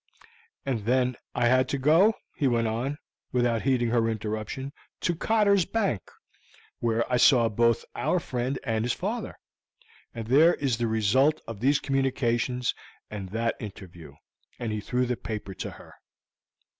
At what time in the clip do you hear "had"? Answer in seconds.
1.45-1.69